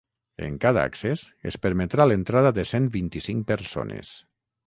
En 0.43 0.53
cada 0.61 0.85
accés 0.91 1.25
es 1.51 1.57
permetrà 1.65 2.07
l’entrada 2.09 2.51
de 2.59 2.65
cent 2.71 2.89
vint-i-cinc 2.97 3.47
persones. 3.55 4.17